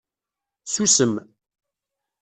Susem. 0.73 1.13